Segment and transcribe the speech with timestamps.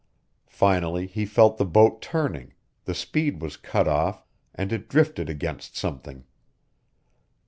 [0.47, 2.55] Finally, he felt the boat turning,
[2.85, 6.23] the speed was cut off, and it drifted against something.